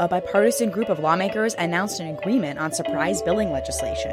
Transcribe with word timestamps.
A 0.00 0.08
bipartisan 0.08 0.70
group 0.70 0.88
of 0.88 0.98
lawmakers 0.98 1.54
announced 1.58 2.00
an 2.00 2.06
agreement 2.06 2.58
on 2.58 2.72
surprise 2.72 3.20
billing 3.20 3.52
legislation. 3.52 4.12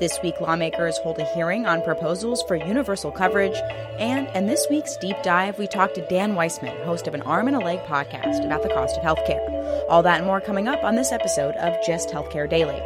This 0.00 0.18
week, 0.20 0.40
lawmakers 0.40 0.98
hold 0.98 1.20
a 1.20 1.32
hearing 1.32 1.64
on 1.64 1.80
proposals 1.82 2.42
for 2.48 2.56
universal 2.56 3.12
coverage. 3.12 3.56
And 4.00 4.26
in 4.34 4.48
this 4.48 4.66
week's 4.68 4.96
deep 4.96 5.14
dive, 5.22 5.56
we 5.56 5.68
talked 5.68 5.94
to 5.94 6.04
Dan 6.08 6.34
Weissman, 6.34 6.76
host 6.84 7.06
of 7.06 7.14
an 7.14 7.22
Arm 7.22 7.46
and 7.46 7.56
a 7.56 7.60
Leg 7.60 7.78
podcast 7.84 8.44
about 8.44 8.64
the 8.64 8.68
cost 8.70 8.98
of 8.98 9.04
healthcare. 9.04 9.84
All 9.88 10.02
that 10.02 10.18
and 10.18 10.26
more 10.26 10.40
coming 10.40 10.66
up 10.66 10.82
on 10.82 10.96
this 10.96 11.12
episode 11.12 11.54
of 11.54 11.76
Just 11.86 12.08
Healthcare 12.08 12.50
Daily. 12.50 12.82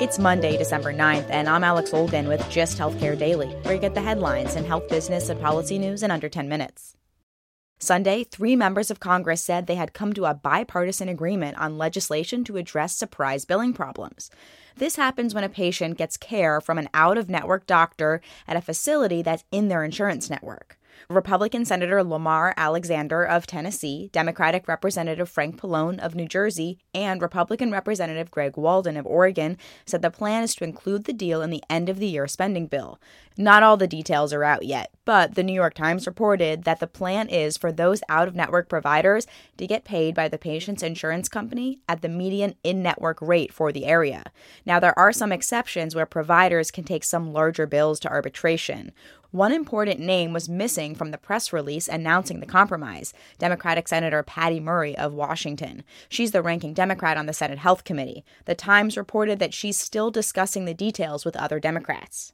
It's 0.00 0.20
Monday, 0.20 0.56
December 0.56 0.94
9th, 0.94 1.26
and 1.30 1.48
I'm 1.48 1.64
Alex 1.64 1.90
Olgin 1.90 2.28
with 2.28 2.48
Just 2.48 2.78
Healthcare 2.78 3.18
Daily, 3.18 3.48
where 3.62 3.74
you 3.74 3.80
get 3.80 3.94
the 3.94 4.02
headlines 4.02 4.54
and 4.54 4.64
health 4.64 4.88
business 4.88 5.28
and 5.30 5.40
policy 5.40 5.80
news 5.80 6.04
in 6.04 6.12
under 6.12 6.28
10 6.28 6.48
minutes. 6.48 6.95
Sunday, 7.78 8.24
three 8.24 8.56
members 8.56 8.90
of 8.90 9.00
Congress 9.00 9.42
said 9.42 9.66
they 9.66 9.74
had 9.74 9.92
come 9.92 10.14
to 10.14 10.24
a 10.24 10.32
bipartisan 10.34 11.10
agreement 11.10 11.58
on 11.58 11.76
legislation 11.76 12.42
to 12.44 12.56
address 12.56 12.96
surprise 12.96 13.44
billing 13.44 13.74
problems. 13.74 14.30
This 14.76 14.96
happens 14.96 15.34
when 15.34 15.44
a 15.44 15.50
patient 15.50 15.98
gets 15.98 16.16
care 16.16 16.60
from 16.62 16.78
an 16.78 16.88
out 16.94 17.18
of 17.18 17.28
network 17.28 17.66
doctor 17.66 18.22
at 18.48 18.56
a 18.56 18.62
facility 18.62 19.20
that's 19.20 19.44
in 19.52 19.68
their 19.68 19.84
insurance 19.84 20.30
network. 20.30 20.78
Republican 21.08 21.64
Senator 21.64 22.02
Lamar 22.02 22.54
Alexander 22.56 23.24
of 23.24 23.46
Tennessee, 23.46 24.10
Democratic 24.12 24.66
Representative 24.68 25.28
Frank 25.28 25.60
Pallone 25.60 25.98
of 25.98 26.14
New 26.14 26.26
Jersey, 26.26 26.78
and 26.94 27.22
Republican 27.22 27.70
Representative 27.70 28.30
Greg 28.30 28.56
Walden 28.56 28.96
of 28.96 29.06
Oregon 29.06 29.56
said 29.84 30.02
the 30.02 30.10
plan 30.10 30.42
is 30.42 30.54
to 30.56 30.64
include 30.64 31.04
the 31.04 31.12
deal 31.12 31.42
in 31.42 31.50
the 31.50 31.62
end 31.70 31.88
of 31.88 31.98
the 31.98 32.08
year 32.08 32.26
spending 32.26 32.66
bill. 32.66 32.98
Not 33.38 33.62
all 33.62 33.76
the 33.76 33.86
details 33.86 34.32
are 34.32 34.44
out 34.44 34.64
yet, 34.64 34.90
but 35.04 35.34
the 35.34 35.42
New 35.42 35.52
York 35.52 35.74
Times 35.74 36.06
reported 36.06 36.64
that 36.64 36.80
the 36.80 36.86
plan 36.86 37.28
is 37.28 37.58
for 37.58 37.70
those 37.70 38.02
out 38.08 38.28
of 38.28 38.34
network 38.34 38.68
providers 38.68 39.26
to 39.58 39.66
get 39.66 39.84
paid 39.84 40.14
by 40.14 40.28
the 40.28 40.38
patient's 40.38 40.82
insurance 40.82 41.28
company 41.28 41.78
at 41.86 42.00
the 42.00 42.08
median 42.08 42.54
in 42.64 42.82
network 42.82 43.20
rate 43.20 43.52
for 43.52 43.72
the 43.72 43.84
area. 43.84 44.24
Now, 44.64 44.80
there 44.80 44.98
are 44.98 45.12
some 45.12 45.32
exceptions 45.32 45.94
where 45.94 46.06
providers 46.06 46.70
can 46.70 46.84
take 46.84 47.04
some 47.04 47.32
larger 47.32 47.66
bills 47.66 48.00
to 48.00 48.08
arbitration. 48.08 48.92
One 49.36 49.52
important 49.52 50.00
name 50.00 50.32
was 50.32 50.48
missing 50.48 50.94
from 50.94 51.10
the 51.10 51.18
press 51.18 51.52
release 51.52 51.88
announcing 51.88 52.40
the 52.40 52.46
compromise 52.46 53.12
Democratic 53.38 53.86
Senator 53.86 54.22
Patty 54.22 54.60
Murray 54.60 54.96
of 54.96 55.12
Washington. 55.12 55.84
She's 56.08 56.30
the 56.30 56.40
ranking 56.40 56.72
Democrat 56.72 57.18
on 57.18 57.26
the 57.26 57.34
Senate 57.34 57.58
Health 57.58 57.84
Committee. 57.84 58.24
The 58.46 58.54
Times 58.54 58.96
reported 58.96 59.38
that 59.40 59.52
she's 59.52 59.76
still 59.76 60.10
discussing 60.10 60.64
the 60.64 60.72
details 60.72 61.26
with 61.26 61.36
other 61.36 61.60
Democrats. 61.60 62.32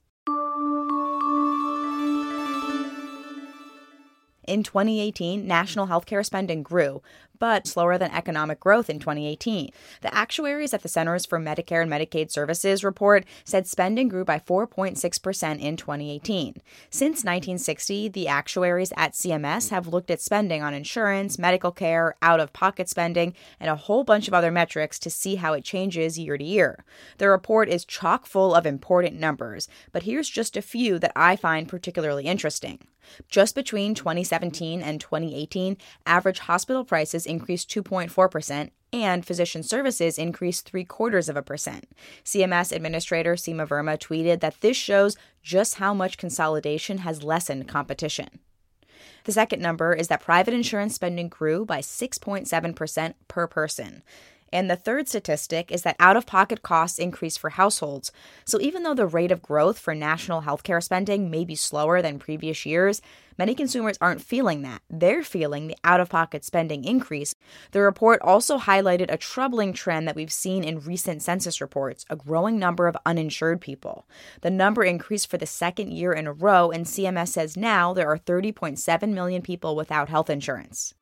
In 4.53 4.63
2018, 4.63 5.47
national 5.47 5.87
healthcare 5.87 6.23
spending 6.23 6.63
grew, 6.63 7.01
but 7.39 7.67
slower 7.67 7.97
than 7.97 8.11
economic 8.11 8.61
growth 8.61 8.91
in 8.91 8.99
2018. 8.99 9.71
The 10.03 10.15
actuaries 10.15 10.75
at 10.75 10.83
the 10.83 10.91
Centers 10.91 11.25
for 11.25 11.39
Medicare 11.39 11.81
and 11.81 11.91
Medicaid 11.91 12.31
Services 12.31 12.85
report 12.85 13.25
said 13.47 13.67
spending 13.67 14.09
grew 14.09 14.27
by 14.27 14.39
4.6% 14.39 15.59
in 15.59 15.79
2018. 15.79 16.57
Since 16.91 17.25
1960, 17.25 18.09
the 18.09 18.29
actuaries 18.29 18.93
at 18.95 19.15
CMS 19.15 19.71
have 19.71 19.89
looked 19.89 20.11
at 20.11 20.21
spending 20.21 20.63
on 20.63 20.75
insurance, 20.75 21.39
medical 21.39 21.73
care, 21.73 22.15
out 22.21 22.39
of 22.39 22.53
pocket 22.53 22.91
spending, 22.91 23.33
and 23.59 23.71
a 23.71 23.77
whole 23.77 24.05
bunch 24.05 24.29
of 24.29 24.35
other 24.35 24.51
metrics 24.51 24.99
to 24.99 25.09
see 25.09 25.37
how 25.37 25.55
it 25.55 25.65
changes 25.65 26.19
year 26.19 26.37
to 26.37 26.45
year. 26.45 26.85
The 27.17 27.31
report 27.31 27.71
is 27.71 27.87
chock 27.87 28.27
full 28.27 28.55
of 28.55 28.67
important 28.67 29.19
numbers, 29.19 29.67
but 29.93 30.03
here's 30.03 30.29
just 30.29 30.59
a 30.59 30.61
few 30.61 30.99
that 30.99 31.13
I 31.17 31.37
find 31.37 31.71
particularly 31.71 32.27
interesting. 32.27 32.81
Just 33.29 33.55
between 33.55 33.95
2017 33.95 34.83
and 34.83 35.01
2018, 35.01 35.77
average 36.07 36.41
hospital 36.41 36.85
prices 36.85 37.27
increased 37.27 37.71
2.4%, 37.71 38.71
and 38.93 39.25
physician 39.25 39.63
services 39.63 40.19
increased 40.19 40.69
three 40.69 40.85
quarters 40.85 41.29
of 41.29 41.37
a 41.37 41.43
percent. 41.43 41.89
CMS 42.25 42.75
Administrator 42.75 43.35
Seema 43.35 43.67
Verma 43.67 43.99
tweeted 43.99 44.41
that 44.41 44.61
this 44.61 44.77
shows 44.77 45.17
just 45.43 45.77
how 45.77 45.95
much 45.95 46.19
consolidation 46.19 46.99
has 46.99 47.23
lessened 47.23 47.69
competition. 47.69 48.41
The 49.25 49.33
second 49.33 49.63
number 49.63 49.95
is 49.95 50.09
that 50.09 50.21
private 50.21 50.53
insurance 50.53 50.95
spending 50.95 51.29
grew 51.29 51.65
by 51.65 51.79
6.7% 51.79 53.15
per 53.29 53.47
person. 53.47 54.03
And 54.53 54.71
the 54.71 54.77
third 54.77 55.09
statistic 55.09 55.73
is 55.73 55.83
that 55.83 55.97
out 55.99 56.17
of 56.17 56.27
pocket 56.27 56.63
costs 56.63 56.99
increase 56.99 57.39
for 57.39 57.51
households. 57.51 58.13
So 58.45 58.61
even 58.61 58.83
though 58.83 58.95
the 58.95 59.07
rate 59.07 59.33
of 59.33 59.41
growth 59.41 59.79
for 59.79 59.95
national 59.95 60.43
healthcare 60.43 60.83
spending 60.83 61.31
may 61.31 61.45
be 61.45 61.55
slower 61.55 62.03
than 62.03 62.19
previous 62.19 62.67
years, 62.67 63.01
many 63.39 63.55
consumers 63.55 63.97
aren't 64.01 64.21
feeling 64.21 64.61
that. 64.63 64.83
They're 64.91 65.23
feeling 65.23 65.69
the 65.69 65.77
out 65.85 66.01
of 66.01 66.11
pocket 66.11 66.45
spending 66.45 66.85
increase. 66.85 67.35
The 67.71 67.81
report 67.81 68.21
also 68.21 68.59
highlighted 68.59 69.11
a 69.11 69.17
troubling 69.17 69.73
trend 69.73 70.07
that 70.07 70.17
we've 70.17 70.33
seen 70.33 70.65
in 70.65 70.81
recent 70.81 71.23
census 71.23 71.63
reports 71.63 72.05
a 72.11 72.17
growing 72.17 72.59
number 72.59 72.87
of 72.87 72.97
uninsured 73.07 73.63
people. 73.63 74.07
The 74.43 74.51
number 74.51 74.85
increased 74.85 75.31
for 75.31 75.39
the 75.39 75.47
second 75.47 75.93
year 75.93 76.13
in 76.13 76.27
a 76.27 76.33
row, 76.33 76.71
and 76.71 76.85
CMS 76.85 77.29
says 77.29 77.57
now 77.57 77.95
there 77.95 78.09
are 78.09 78.19
30.7 78.19 79.13
million 79.15 79.41
people 79.41 79.77
without 79.77 80.11
health 80.11 80.29
insurance. 80.29 80.93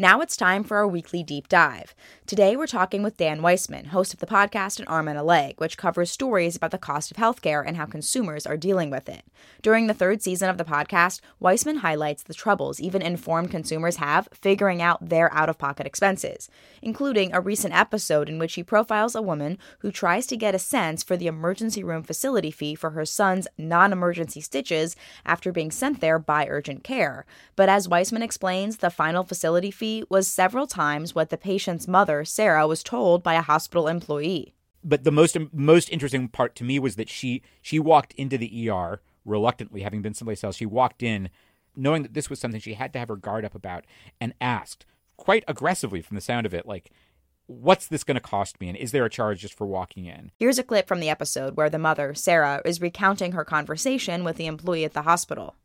Now 0.00 0.20
it's 0.20 0.36
time 0.36 0.62
for 0.62 0.76
our 0.76 0.86
weekly 0.86 1.24
deep 1.24 1.48
dive. 1.48 1.92
Today 2.24 2.54
we're 2.54 2.68
talking 2.68 3.02
with 3.02 3.16
Dan 3.16 3.42
Weissman, 3.42 3.86
host 3.86 4.14
of 4.14 4.20
the 4.20 4.26
podcast 4.26 4.78
An 4.78 4.86
Arm 4.86 5.08
and 5.08 5.18
a 5.18 5.24
Leg, 5.24 5.54
which 5.58 5.76
covers 5.76 6.08
stories 6.08 6.54
about 6.54 6.70
the 6.70 6.78
cost 6.78 7.10
of 7.10 7.16
healthcare 7.16 7.64
and 7.66 7.76
how 7.76 7.84
consumers 7.84 8.46
are 8.46 8.56
dealing 8.56 8.90
with 8.90 9.08
it. 9.08 9.24
During 9.60 9.88
the 9.88 9.94
third 9.94 10.22
season 10.22 10.48
of 10.48 10.56
the 10.56 10.64
podcast, 10.64 11.20
Weissman 11.40 11.78
highlights 11.78 12.22
the 12.22 12.32
troubles 12.32 12.78
even 12.78 13.02
informed 13.02 13.50
consumers 13.50 13.96
have 13.96 14.28
figuring 14.32 14.80
out 14.80 15.08
their 15.08 15.34
out 15.34 15.48
of 15.48 15.58
pocket 15.58 15.84
expenses, 15.84 16.48
including 16.80 17.34
a 17.34 17.40
recent 17.40 17.74
episode 17.74 18.28
in 18.28 18.38
which 18.38 18.54
he 18.54 18.62
profiles 18.62 19.16
a 19.16 19.22
woman 19.22 19.58
who 19.80 19.90
tries 19.90 20.28
to 20.28 20.36
get 20.36 20.54
a 20.54 20.60
sense 20.60 21.02
for 21.02 21.16
the 21.16 21.26
emergency 21.26 21.82
room 21.82 22.04
facility 22.04 22.52
fee 22.52 22.76
for 22.76 22.90
her 22.90 23.04
son's 23.04 23.48
non 23.58 23.92
emergency 23.92 24.40
stitches 24.40 24.94
after 25.26 25.50
being 25.50 25.72
sent 25.72 26.00
there 26.00 26.20
by 26.20 26.46
urgent 26.46 26.84
care. 26.84 27.26
But 27.56 27.68
as 27.68 27.88
Weissman 27.88 28.22
explains, 28.22 28.76
the 28.76 28.90
final 28.90 29.24
facility 29.24 29.72
fee 29.72 29.87
was 30.08 30.28
several 30.28 30.66
times 30.66 31.14
what 31.14 31.30
the 31.30 31.36
patient's 31.36 31.88
mother, 31.88 32.24
Sarah, 32.24 32.66
was 32.66 32.82
told 32.82 33.22
by 33.22 33.34
a 33.34 33.42
hospital 33.42 33.88
employee. 33.88 34.54
But 34.84 35.04
the 35.04 35.10
most 35.10 35.36
most 35.52 35.90
interesting 35.90 36.28
part 36.28 36.54
to 36.56 36.64
me 36.64 36.78
was 36.78 36.96
that 36.96 37.08
she 37.08 37.42
she 37.62 37.78
walked 37.78 38.12
into 38.14 38.38
the 38.38 38.70
ER 38.70 39.00
reluctantly, 39.24 39.82
having 39.82 40.02
been 40.02 40.14
someplace 40.14 40.44
else. 40.44 40.56
She 40.56 40.66
walked 40.66 41.02
in 41.02 41.30
knowing 41.78 42.02
that 42.02 42.14
this 42.14 42.28
was 42.28 42.38
something 42.38 42.60
she 42.60 42.74
had 42.74 42.92
to 42.92 42.98
have 42.98 43.08
her 43.08 43.16
guard 43.16 43.44
up 43.44 43.54
about 43.54 43.84
and 44.20 44.34
asked 44.40 44.84
quite 45.16 45.44
aggressively 45.48 46.02
from 46.02 46.16
the 46.16 46.20
sound 46.20 46.44
of 46.44 46.52
it 46.52 46.66
like 46.66 46.90
what's 47.46 47.86
this 47.86 48.04
going 48.04 48.14
to 48.14 48.20
cost 48.20 48.60
me 48.60 48.68
and 48.68 48.76
is 48.76 48.92
there 48.92 49.04
a 49.04 49.10
charge 49.10 49.40
just 49.40 49.54
for 49.54 49.66
walking 49.66 50.04
in 50.04 50.30
here's 50.38 50.58
a 50.58 50.62
clip 50.62 50.86
from 50.86 51.00
the 51.00 51.08
episode 51.08 51.56
where 51.56 51.70
the 51.70 51.78
mother 51.78 52.14
sarah 52.14 52.60
is 52.64 52.80
recounting 52.80 53.32
her 53.32 53.44
conversation 53.44 54.22
with 54.22 54.36
the 54.36 54.46
employee 54.46 54.84
at 54.84 54.92
the 54.92 55.02
hospital 55.02 55.56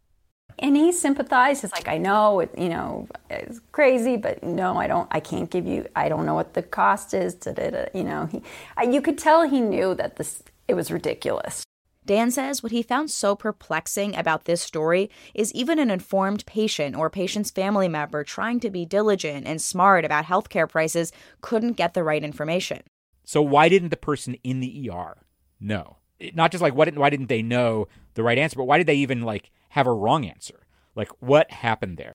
and 0.60 0.76
he 0.76 0.92
sympathized. 0.92 1.62
He's 1.62 1.72
like, 1.72 1.88
I 1.88 1.98
know, 1.98 2.40
it, 2.40 2.52
you 2.58 2.70
know, 2.70 3.08
it's 3.30 3.60
crazy, 3.72 4.18
but 4.18 4.44
no, 4.44 4.78
I 4.78 4.88
don't. 4.88 5.08
I 5.12 5.20
can't 5.20 5.50
give 5.50 5.66
you. 5.66 5.88
I 5.96 6.10
don't 6.10 6.26
know 6.26 6.36
what 6.36 6.54
the 6.54 6.64
cost 6.64 7.14
is. 7.14 7.34
Da-da-da. 7.34 7.86
You 7.94 8.04
know, 8.04 8.26
he, 8.28 8.42
you 8.90 9.02
could 9.02 9.18
tell 9.18 9.48
he 9.48 9.62
knew 9.62 9.96
that 9.96 10.18
this 10.18 10.44
it 10.68 10.76
was 10.76 10.92
ridiculous. 10.92 11.64
Dan 12.06 12.32
says 12.32 12.62
what 12.62 12.72
he 12.72 12.84
found 12.84 13.12
so 13.12 13.36
perplexing 13.36 14.16
about 14.16 14.46
this 14.46 14.62
story 14.62 15.10
is 15.34 15.54
even 15.54 15.80
an 15.80 15.90
informed 15.90 16.46
patient 16.46 16.96
or 16.96 17.10
patient's 17.10 17.50
family 17.50 17.88
member 17.88 18.24
trying 18.24 18.60
to 18.60 18.70
be 18.70 18.86
diligent 18.86 19.48
and 19.48 19.62
smart 19.62 20.04
about 20.04 20.26
healthcare 20.26 20.68
prices 20.68 21.14
couldn't 21.42 21.74
get 21.74 21.94
the 21.94 22.04
right 22.04 22.24
information. 22.24 22.82
So 23.24 23.42
why 23.42 23.70
didn't 23.70 23.90
the 23.90 23.98
person 23.98 24.36
in 24.44 24.60
the 24.60 24.90
ER 24.92 25.18
know? 25.62 25.98
Not 26.34 26.52
just 26.52 26.62
like 26.62 26.76
what 26.76 26.94
why 26.96 27.10
didn't 27.10 27.28
they 27.28 27.42
know 27.42 27.88
the 28.16 28.24
right 28.24 28.38
answer, 28.38 28.58
but 28.58 28.66
why 28.66 28.78
did 28.78 28.88
they 28.88 28.96
even 28.96 29.22
like 29.22 29.50
have 29.74 29.88
a 29.88 29.94
wrong 29.94 30.24
answer? 30.24 30.68
Like 30.96 31.10
what 31.20 31.50
happened 31.52 31.98
there? 31.98 32.14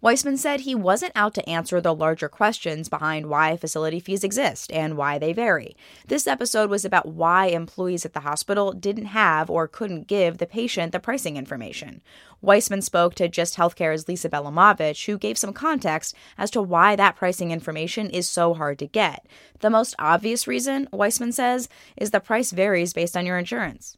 Weissman 0.00 0.36
said 0.36 0.60
he 0.60 0.74
wasn't 0.74 1.12
out 1.14 1.32
to 1.34 1.48
answer 1.48 1.80
the 1.80 1.94
larger 1.94 2.28
questions 2.28 2.88
behind 2.88 3.26
why 3.26 3.56
facility 3.56 4.00
fees 4.00 4.24
exist 4.24 4.72
and 4.72 4.96
why 4.96 5.18
they 5.18 5.32
vary. 5.32 5.76
This 6.06 6.26
episode 6.26 6.70
was 6.70 6.84
about 6.84 7.06
why 7.06 7.46
employees 7.46 8.04
at 8.04 8.12
the 8.12 8.20
hospital 8.20 8.72
didn't 8.72 9.06
have 9.06 9.48
or 9.48 9.68
couldn't 9.68 10.08
give 10.08 10.38
the 10.38 10.46
patient 10.46 10.90
the 10.90 10.98
pricing 11.00 11.36
information. 11.36 12.02
Weissman 12.40 12.82
spoke 12.82 13.14
to 13.16 13.28
Just 13.28 13.56
Healthcare's 13.56 14.08
Lisa 14.08 14.28
Belamovich, 14.28 15.06
who 15.06 15.18
gave 15.18 15.38
some 15.38 15.52
context 15.52 16.16
as 16.38 16.50
to 16.52 16.62
why 16.62 16.96
that 16.96 17.16
pricing 17.16 17.50
information 17.52 18.10
is 18.10 18.28
so 18.28 18.54
hard 18.54 18.80
to 18.80 18.86
get. 18.86 19.26
The 19.60 19.70
most 19.70 19.94
obvious 20.00 20.48
reason, 20.48 20.88
Weissman 20.92 21.32
says, 21.32 21.68
is 21.96 22.10
the 22.10 22.20
price 22.20 22.50
varies 22.50 22.92
based 22.92 23.16
on 23.16 23.26
your 23.26 23.38
insurance. 23.38 23.96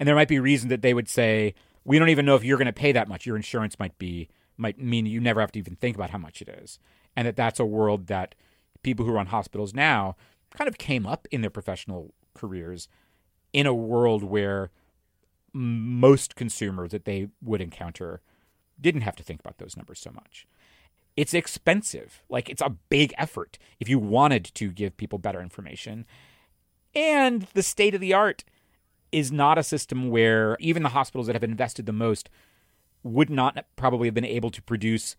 And 0.00 0.08
there 0.08 0.16
might 0.16 0.26
be 0.28 0.40
reason 0.40 0.68
that 0.70 0.82
they 0.82 0.94
would 0.94 1.08
say, 1.08 1.54
we 1.84 1.98
don't 1.98 2.08
even 2.08 2.24
know 2.24 2.34
if 2.34 2.44
you're 2.44 2.58
going 2.58 2.66
to 2.66 2.72
pay 2.72 2.92
that 2.92 3.08
much. 3.08 3.26
Your 3.26 3.36
insurance 3.36 3.78
might 3.78 3.98
be 3.98 4.28
might 4.56 4.78
mean 4.78 5.06
you 5.06 5.20
never 5.20 5.40
have 5.40 5.52
to 5.52 5.58
even 5.58 5.76
think 5.76 5.96
about 5.96 6.10
how 6.10 6.18
much 6.18 6.40
it 6.40 6.48
is. 6.48 6.78
And 7.16 7.26
that 7.26 7.36
that's 7.36 7.58
a 7.60 7.64
world 7.64 8.06
that 8.06 8.34
people 8.82 9.04
who 9.04 9.12
run 9.12 9.26
hospitals 9.26 9.74
now 9.74 10.16
kind 10.54 10.68
of 10.68 10.78
came 10.78 11.06
up 11.06 11.26
in 11.30 11.40
their 11.40 11.50
professional 11.50 12.14
careers 12.34 12.88
in 13.52 13.66
a 13.66 13.74
world 13.74 14.22
where 14.22 14.70
most 15.52 16.34
consumers 16.34 16.90
that 16.90 17.04
they 17.04 17.28
would 17.42 17.60
encounter 17.60 18.20
didn't 18.80 19.02
have 19.02 19.16
to 19.16 19.22
think 19.22 19.40
about 19.40 19.58
those 19.58 19.76
numbers 19.76 20.00
so 20.00 20.10
much. 20.10 20.46
It's 21.16 21.34
expensive. 21.34 22.22
Like 22.28 22.48
it's 22.48 22.62
a 22.62 22.76
big 22.88 23.14
effort 23.16 23.58
if 23.78 23.88
you 23.88 23.98
wanted 23.98 24.44
to 24.54 24.70
give 24.70 24.96
people 24.96 25.18
better 25.18 25.40
information. 25.40 26.06
And 26.94 27.42
the 27.54 27.62
state 27.62 27.94
of 27.94 28.00
the 28.00 28.12
art 28.12 28.44
is 29.14 29.30
not 29.30 29.58
a 29.58 29.62
system 29.62 30.10
where 30.10 30.56
even 30.58 30.82
the 30.82 30.88
hospitals 30.88 31.28
that 31.28 31.36
have 31.36 31.44
invested 31.44 31.86
the 31.86 31.92
most 31.92 32.28
would 33.04 33.30
not 33.30 33.64
probably 33.76 34.08
have 34.08 34.14
been 34.14 34.24
able 34.24 34.50
to 34.50 34.60
produce 34.60 35.14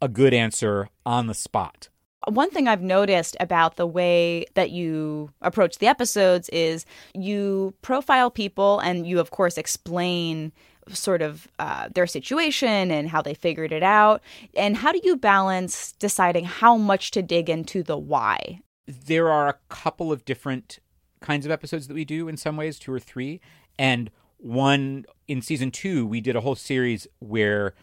a 0.00 0.08
good 0.08 0.32
answer 0.32 0.88
on 1.04 1.26
the 1.26 1.34
spot. 1.34 1.88
One 2.28 2.50
thing 2.50 2.68
I've 2.68 2.82
noticed 2.82 3.36
about 3.40 3.76
the 3.76 3.86
way 3.86 4.46
that 4.54 4.70
you 4.70 5.30
approach 5.42 5.78
the 5.78 5.88
episodes 5.88 6.48
is 6.50 6.86
you 7.14 7.74
profile 7.82 8.30
people 8.30 8.78
and 8.78 9.06
you, 9.06 9.18
of 9.18 9.30
course, 9.30 9.58
explain 9.58 10.52
sort 10.88 11.20
of 11.20 11.48
uh, 11.58 11.88
their 11.94 12.06
situation 12.06 12.90
and 12.90 13.08
how 13.08 13.22
they 13.22 13.34
figured 13.34 13.72
it 13.72 13.82
out. 13.82 14.22
And 14.56 14.76
how 14.76 14.92
do 14.92 15.00
you 15.02 15.16
balance 15.16 15.92
deciding 15.92 16.44
how 16.44 16.76
much 16.76 17.10
to 17.10 17.22
dig 17.22 17.50
into 17.50 17.82
the 17.82 17.98
why? 17.98 18.60
There 18.86 19.30
are 19.30 19.48
a 19.48 19.58
couple 19.68 20.12
of 20.12 20.24
different 20.24 20.78
kinds 21.24 21.46
of 21.46 21.52
episodes 21.52 21.88
that 21.88 21.94
we 21.94 22.04
do 22.04 22.28
in 22.28 22.36
some 22.36 22.56
ways, 22.56 22.78
two 22.78 22.92
or 22.92 23.00
three. 23.00 23.40
And 23.78 24.10
one 24.38 25.06
in 25.26 25.40
season 25.42 25.70
two, 25.70 26.06
we 26.06 26.20
did 26.20 26.36
a 26.36 26.42
whole 26.42 26.54
series 26.54 27.06
where 27.18 27.74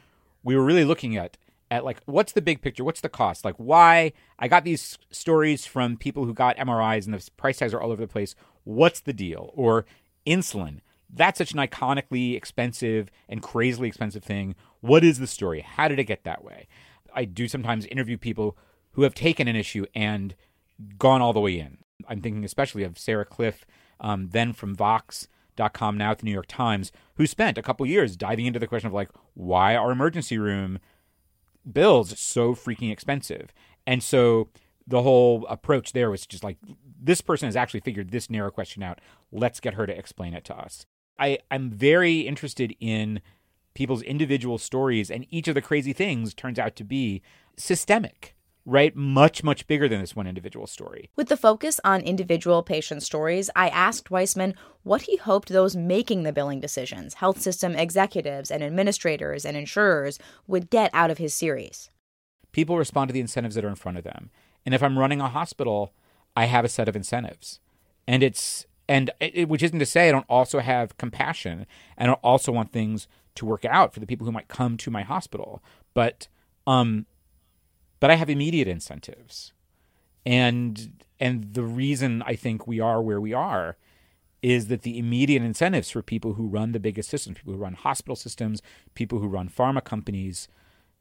we 0.44 0.56
were 0.56 0.64
really 0.64 0.86
looking 0.86 1.18
at 1.18 1.38
at 1.70 1.86
like 1.86 2.02
what's 2.06 2.34
the 2.34 2.42
big 2.42 2.62
picture, 2.62 2.84
what's 2.84 3.02
the 3.02 3.10
cost, 3.10 3.44
like 3.44 3.56
why 3.58 4.14
I 4.38 4.48
got 4.48 4.64
these 4.64 5.00
stories 5.10 5.66
from 5.66 5.98
people 5.98 6.26
who 6.26 6.34
got 6.34 6.58
MRIs 6.58 7.06
and 7.06 7.14
the 7.14 7.32
price 7.38 7.58
tags 7.58 7.74
are 7.74 7.82
all 7.82 7.92
over 7.92 8.02
the 8.02 8.12
place. 8.12 8.36
What's 8.64 9.00
the 9.00 9.14
deal? 9.14 9.52
Or 9.56 9.86
insulin. 10.28 10.82
That's 11.10 11.40
such 11.40 11.52
an 11.52 11.60
iconically 11.60 12.36
expensive 12.36 13.10
and 13.28 13.42
crazily 13.42 13.88
expensive 13.88 14.24
thing. 14.24 14.56
What 14.82 15.04
is 15.04 15.20
the 15.20 15.28
story? 15.28 15.62
How 15.62 15.88
did 15.88 16.00
it 16.00 16.06
get 16.06 16.24
that 16.24 16.44
way? 16.44 16.68
I 17.14 17.26
do 17.26 17.48
sometimes 17.48 17.86
interview 17.88 18.18
people 18.18 18.58
who 18.92 19.04
have 19.04 19.14
taken 19.14 19.48
an 19.48 19.56
issue 19.56 19.86
and 19.96 20.36
gone 20.98 21.22
all 21.22 21.34
the 21.34 21.40
way 21.40 21.60
in. 21.60 21.81
I'm 22.12 22.22
thinking 22.22 22.44
especially 22.44 22.84
of 22.84 23.00
Sarah 23.00 23.26
Kliff, 23.26 23.62
um, 24.00 24.30
then 24.32 24.54
from 24.54 24.76
Vox, 24.76 25.28
com 25.74 25.98
now 25.98 26.12
at 26.12 26.20
the 26.20 26.26
New 26.26 26.32
York 26.32 26.48
Times, 26.48 26.92
who 27.16 27.26
spent 27.26 27.58
a 27.58 27.62
couple 27.62 27.86
years 27.86 28.18
diving 28.18 28.46
into 28.46 28.60
the 28.60 28.68
question 28.68 28.88
of 28.88 28.94
like 28.94 29.10
why 29.34 29.76
are 29.76 29.92
emergency 29.92 30.38
room 30.38 30.80
bills 31.72 32.20
so 32.20 32.54
freaking 32.54 32.92
expensive? 32.92 33.54
And 33.88 34.04
so 34.04 34.50
the 34.88 35.04
whole 35.04 35.46
approach 35.48 35.94
there 35.94 36.10
was 36.10 36.26
just 36.26 36.44
like 36.44 36.58
this 37.02 37.22
person 37.22 37.48
has 37.48 37.56
actually 37.56 37.80
figured 37.80 38.10
this 38.10 38.30
narrow 38.30 38.52
question 38.52 38.84
out. 38.84 39.00
Let's 39.32 39.60
get 39.60 39.76
her 39.76 39.86
to 39.86 39.98
explain 39.98 40.34
it 40.34 40.44
to 40.46 40.56
us. 40.56 40.86
I, 41.18 41.40
I'm 41.50 41.70
very 41.70 42.22
interested 42.22 42.76
in 42.80 43.22
people's 43.74 44.02
individual 44.02 44.58
stories, 44.58 45.10
and 45.12 45.26
each 45.30 45.48
of 45.48 45.56
the 45.56 45.62
crazy 45.62 45.94
things 45.94 46.34
turns 46.34 46.60
out 46.60 46.76
to 46.76 46.84
be 46.84 47.22
systemic 47.58 48.36
right? 48.66 48.96
Much, 48.96 49.44
much 49.44 49.68
bigger 49.68 49.88
than 49.88 50.02
this 50.02 50.16
one 50.16 50.28
individual 50.28 50.68
story. 50.68 51.10
With 51.16 51.30
the 51.30 51.38
focus 51.38 51.80
on 51.84 52.02
individual 52.02 52.64
patient 52.64 53.04
stories, 53.04 53.50
I 53.56 53.70
asked 53.70 54.12
Weissman 54.12 54.56
what 54.84 55.04
he 55.04 55.18
hoped 55.18 55.50
those 55.50 55.76
making 55.76 56.24
the 56.24 56.34
billing 56.34 56.60
decisions, 56.60 57.16
health 57.16 57.42
system 57.42 57.76
executives 57.76 58.52
and 58.52 58.64
administrators 58.64 59.46
and 59.46 59.58
insurers, 59.58 60.20
would 60.48 60.70
get 60.70 60.92
out 60.94 61.12
of 61.12 61.18
his 61.18 61.34
series. 61.34 61.90
People 62.52 62.78
respond 62.78 63.10
to 63.10 63.14
the 63.14 63.20
incentives 63.20 63.56
that 63.56 63.66
are 63.66 63.70
in 63.70 63.76
front 63.76 63.98
of 63.98 64.04
them. 64.04 64.30
And 64.66 64.76
if 64.76 64.84
I'm 64.84 65.00
running 65.00 65.22
a 65.22 65.30
hospital, 65.30 65.94
I 66.36 66.46
have 66.46 66.66
a 66.66 66.70
set 66.70 66.88
of 66.88 66.96
incentives. 66.96 67.60
And 68.08 68.22
it's, 68.24 68.66
and 68.88 69.12
it, 69.20 69.48
which 69.48 69.64
isn't 69.64 69.80
to 69.80 69.86
say 69.86 70.10
I 70.10 70.12
don't 70.12 70.26
also 70.30 70.60
have 70.60 70.98
compassion 70.98 71.66
and 71.98 72.12
I 72.12 72.14
also 72.16 72.52
want 72.52 72.72
things 72.72 73.08
to 73.36 73.46
work 73.46 73.64
out 73.66 73.94
for 73.94 74.00
the 74.00 74.06
people 74.06 74.26
who 74.26 74.32
might 74.32 74.50
come 74.50 74.78
to 74.78 74.92
my 74.92 75.04
hospital. 75.04 75.64
But, 75.94 76.28
um, 76.68 77.06
but 78.02 78.12
I 78.12 78.16
have 78.16 78.30
immediate 78.30 78.68
incentives. 78.68 79.54
And 80.26 81.06
and 81.22 81.54
the 81.54 81.64
reason 81.64 82.22
I 82.24 82.36
think 82.36 82.68
we 82.68 82.82
are 82.82 83.02
where 83.02 83.22
we 83.22 83.32
are 83.32 83.78
is 84.42 84.68
that 84.68 84.82
the 84.82 84.98
immediate 84.98 85.44
incentives 85.44 85.92
for 85.92 86.02
people 86.02 86.34
who 86.34 86.48
run 86.48 86.72
the 86.72 86.80
biggest 86.80 87.10
systems, 87.10 87.38
people 87.38 87.54
who 87.54 87.60
run 87.60 87.76
hospital 87.76 88.16
systems, 88.16 88.62
people 88.96 89.20
who 89.20 89.28
run 89.28 89.48
pharma 89.48 89.84
companies, 89.84 90.48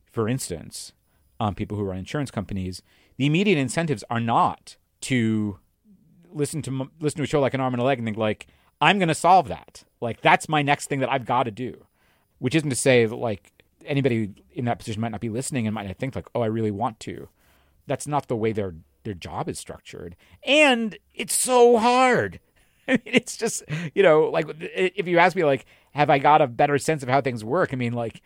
for 0.05 0.29
instance, 0.29 0.93
um, 1.41 1.55
people 1.55 1.79
who 1.79 1.85
run 1.85 1.97
insurance 1.99 2.31
companies, 2.31 2.83
the 3.17 3.25
immediate 3.25 3.59
incentives 3.59 4.05
are 4.11 4.21
not 4.21 4.77
to 5.03 5.59
listen 6.31 6.61
to 6.63 6.91
listen 7.01 7.19
to 7.19 7.25
a 7.25 7.27
show 7.27 7.41
like 7.41 7.55
an 7.55 7.61
arm 7.61 7.75
and 7.75 7.81
a 7.81 7.85
leg 7.85 7.99
and 7.99 8.07
think 8.07 8.19
like 8.19 8.47
I'm 8.81 8.99
going 8.99 9.09
to 9.09 9.15
solve 9.15 9.49
that. 9.49 9.85
Like 10.03 10.21
that's 10.21 10.49
my 10.49 10.61
next 10.61 10.89
thing 10.89 11.01
that 11.01 11.11
I've 11.11 11.25
got 11.25 11.45
to 11.45 11.51
do. 11.51 11.87
Which 12.39 12.55
isn't 12.55 12.71
to 12.71 12.77
say 12.77 13.07
that 13.07 13.17
like 13.17 13.53
anybody 13.85 14.33
in 14.53 14.65
that 14.67 14.79
position 14.79 15.01
might 15.01 15.13
not 15.13 15.21
be 15.21 15.29
listening 15.29 15.67
and 15.67 15.75
might 15.75 15.87
not 15.87 15.97
think 15.99 16.15
like, 16.15 16.29
"Oh, 16.35 16.43
I 16.43 16.47
really 16.47 16.71
want 16.71 17.01
to." 17.01 17.29
That's 17.87 18.07
not 18.07 18.29
the 18.29 18.37
way 18.37 18.53
their 18.53 18.75
their 19.05 19.15
job 19.15 19.49
is 19.49 19.59
structured, 19.59 20.17
and 20.45 20.99
it's 21.15 21.35
so 21.35 21.79
hard. 21.79 22.41
I 22.89 22.93
mean, 22.93 23.01
it's 23.15 23.37
just 23.37 23.63
you 23.95 24.03
know, 24.03 24.25
like 24.25 24.47
if 24.59 25.07
you 25.07 25.19
ask 25.19 25.37
me, 25.37 25.45
like, 25.45 25.67
have 25.93 26.11
I 26.11 26.19
got 26.19 26.43
a 26.43 26.47
better 26.47 26.79
sense 26.79 27.03
of 27.03 27.09
how 27.09 27.21
things 27.21 27.45
work? 27.45 27.73
I 27.73 27.77
mean, 27.77 27.93
like, 27.93 28.23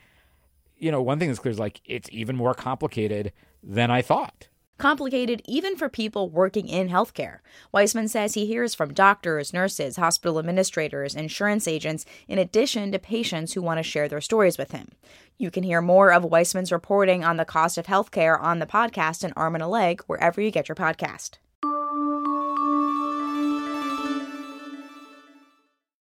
you 0.77 0.91
know, 0.91 1.03
one 1.03 1.19
thing 1.19 1.29
that's 1.29 1.41
clear 1.41 1.53
is 1.53 1.59
like 1.59 1.81
it's 1.85 2.09
even 2.13 2.37
more 2.37 2.55
complicated 2.55 3.33
than 3.63 3.91
I 3.91 4.03
thought 4.03 4.49
complicated 4.79 5.43
even 5.47 5.77
for 5.77 5.89
people 5.89 6.29
working 6.29 6.69
in 6.69 6.89
healthcare. 6.89 7.39
Weissman 7.73 8.09
says 8.09 8.35
he 8.35 8.47
hears 8.47 8.75
from 8.75 8.93
doctors, 8.93 9.53
nurses, 9.53 9.97
hospital 9.97 10.39
administrators, 10.39 11.15
insurance 11.15 11.69
agents, 11.69 12.05
in 12.29 12.39
addition 12.39 12.93
to 12.93 12.99
patients 12.99 13.53
who 13.53 13.63
want 13.63 13.79
to 13.79 13.83
share 13.83 14.09
their 14.09 14.21
stories 14.21 14.59
with 14.59 14.73
him. 14.73 14.93
You 15.39 15.51
can 15.51 15.63
hear 15.63 15.81
more 15.81 16.13
of 16.13 16.25
Weissman's 16.25 16.73
reporting 16.73 17.25
on 17.25 17.37
the 17.37 17.45
cost 17.45 17.79
of 17.79 17.87
healthcare 17.87 18.41
on 18.41 18.59
the 18.59 18.67
podcast 18.67 19.25
An 19.25 19.33
Arm 19.37 19.55
and 19.55 19.63
a 19.65 19.69
Leg, 19.69 20.03
wherever 20.07 20.41
you 20.41 20.51
get 20.51 20.69
your 20.69 20.77
podcast. 20.77 21.39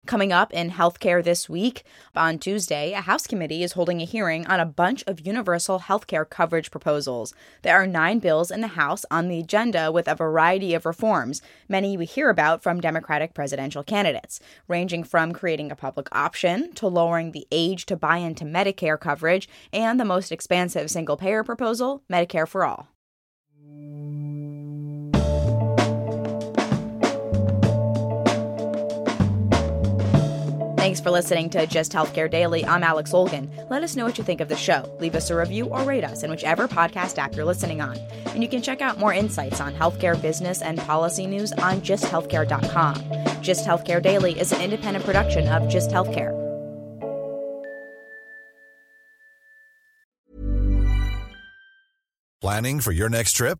Coming 0.05 0.31
up 0.31 0.53
in 0.53 0.69
healthcare 0.69 1.23
this 1.23 1.49
week, 1.49 1.83
on 2.15 2.37
Tuesday, 2.37 2.93
a 2.93 3.01
House 3.01 3.25
committee 3.25 3.63
is 3.63 3.71
holding 3.71 4.01
a 4.01 4.05
hearing 4.05 4.45
on 4.45 4.59
a 4.59 4.65
bunch 4.65 5.03
of 5.07 5.25
universal 5.25 5.79
healthcare 5.79 6.29
coverage 6.29 6.69
proposals. 6.69 7.33
There 7.63 7.75
are 7.75 7.87
nine 7.87 8.19
bills 8.19 8.51
in 8.51 8.61
the 8.61 8.67
House 8.67 9.03
on 9.09 9.29
the 9.29 9.39
agenda 9.39 9.91
with 9.91 10.07
a 10.07 10.13
variety 10.13 10.75
of 10.75 10.85
reforms, 10.85 11.41
many 11.67 11.97
we 11.97 12.05
hear 12.05 12.29
about 12.29 12.61
from 12.61 12.81
Democratic 12.81 13.33
presidential 13.33 13.83
candidates, 13.83 14.39
ranging 14.67 15.03
from 15.03 15.33
creating 15.33 15.71
a 15.71 15.75
public 15.75 16.07
option 16.11 16.73
to 16.73 16.87
lowering 16.87 17.31
the 17.31 17.47
age 17.51 17.87
to 17.87 17.95
buy 17.95 18.17
into 18.17 18.45
Medicare 18.45 18.99
coverage 18.99 19.49
and 19.73 19.99
the 19.99 20.05
most 20.05 20.31
expansive 20.31 20.91
single 20.91 21.17
payer 21.17 21.43
proposal, 21.43 22.03
Medicare 22.11 22.47
for 22.47 22.63
All. 22.63 22.94
Thanks 30.95 31.03
for 31.03 31.11
listening 31.11 31.49
to 31.49 31.67
Just 31.67 31.91
Healthcare 31.91 32.31
Daily. 32.31 32.63
I'm 32.63 32.81
Alex 32.81 33.11
Olgin. 33.11 33.49
Let 33.69 33.83
us 33.83 33.97
know 33.97 34.05
what 34.05 34.17
you 34.17 34.23
think 34.23 34.39
of 34.39 34.47
the 34.47 34.55
show. 34.55 34.89
Leave 35.01 35.13
us 35.13 35.29
a 35.29 35.35
review 35.35 35.65
or 35.65 35.83
rate 35.83 36.05
us 36.05 36.23
in 36.23 36.31
whichever 36.31 36.69
podcast 36.69 37.17
app 37.17 37.35
you're 37.35 37.43
listening 37.43 37.81
on. 37.81 37.97
And 38.27 38.41
you 38.41 38.47
can 38.47 38.61
check 38.61 38.79
out 38.79 38.97
more 38.97 39.13
insights 39.13 39.59
on 39.59 39.73
healthcare 39.73 40.19
business 40.21 40.61
and 40.61 40.79
policy 40.79 41.27
news 41.27 41.51
on 41.51 41.81
justhealthcare.com. 41.81 43.43
Just 43.43 43.67
Healthcare 43.67 44.01
Daily 44.01 44.39
is 44.39 44.53
an 44.53 44.61
independent 44.61 45.03
production 45.03 45.49
of 45.49 45.67
Just 45.67 45.91
Healthcare. 45.91 46.31
Planning 52.39 52.79
for 52.79 52.93
your 52.93 53.09
next 53.09 53.33
trip? 53.33 53.59